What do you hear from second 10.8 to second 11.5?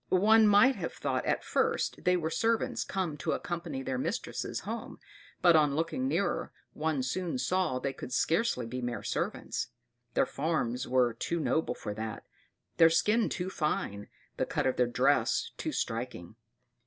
were too